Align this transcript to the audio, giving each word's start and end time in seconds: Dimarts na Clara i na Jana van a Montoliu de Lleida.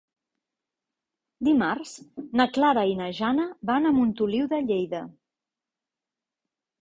Dimarts 1.47 1.91
na 2.39 2.47
Clara 2.55 2.85
i 2.93 2.97
na 3.01 3.09
Jana 3.19 3.45
van 3.71 3.85
a 3.89 3.93
Montoliu 3.97 4.49
de 4.55 4.61
Lleida. 4.71 5.03